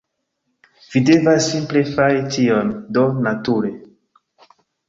Vi 0.93 1.01
devas 1.09 1.49
simple 1.51 1.83
fari 1.91 2.25
tion... 2.37 2.75
do 2.99 3.07
nature... 3.29 3.73